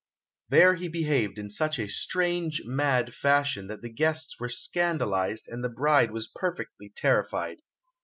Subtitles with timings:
[0.49, 5.63] There he behaved in such a strange, mad fashion that the guests were scandalised, and
[5.63, 7.59] the bride was perfectly terrified.